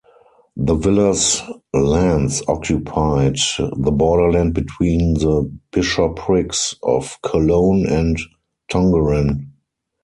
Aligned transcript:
The 0.57 0.73
villa's 0.73 1.43
lands 1.73 2.41
occupied 2.47 3.35
the 3.77 3.91
borderland 3.91 4.55
between 4.55 5.13
the 5.13 5.47
bishoprics 5.71 6.75
of 6.81 7.19
Cologne 7.21 7.85
and 7.87 8.17
Tongeren. 8.71 9.49